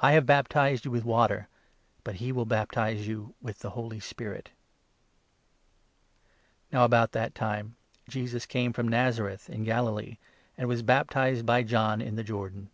I 0.00 0.10
8 0.14 0.14
have 0.14 0.26
baptized 0.26 0.86
you 0.86 0.90
with 0.90 1.04
water, 1.04 1.46
but 2.02 2.16
he 2.16 2.32
will 2.32 2.44
baptize 2.44 3.06
you 3.06 3.36
with 3.40 3.60
the 3.60 3.70
Holy 3.70 4.00
Spirit." 4.00 4.50
The 6.70 6.78
Now 6.78 6.84
about 6.84 7.12
that 7.12 7.32
time 7.36 7.76
Jesus 8.08 8.44
came 8.44 8.72
from 8.72 8.88
Naza 8.88 8.90
9 8.90 9.02
Baptism 9.02 9.24
or 9.24 9.28
reth 9.30 9.48
in 9.50 9.62
Galilee, 9.62 10.16
and 10.58 10.66
was 10.68 10.82
baptized 10.82 11.46
by 11.46 11.62
John 11.62 12.00
in 12.02 12.16
the 12.16 12.24
jesus. 12.24 12.28
Jordan. 12.30 12.70